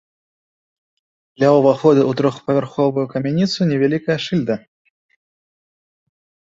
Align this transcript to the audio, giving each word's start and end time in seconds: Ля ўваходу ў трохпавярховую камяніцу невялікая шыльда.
Ля 1.43 1.49
ўваходу 1.57 2.01
ў 2.05 2.11
трохпавярховую 2.21 3.05
камяніцу 3.15 3.59
невялікая 3.75 4.19
шыльда. 4.27 4.61